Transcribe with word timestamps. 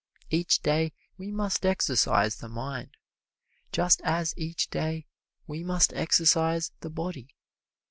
Each 0.31 0.59
day 0.63 0.93
we 1.19 1.29
must 1.31 1.63
exercise 1.63 2.37
the 2.37 2.49
mind, 2.49 2.89
just 3.71 4.01
as 4.03 4.33
each 4.35 4.71
day 4.71 5.05
we 5.45 5.63
must 5.63 5.93
exercise 5.93 6.71
the 6.79 6.89
body. 6.89 7.35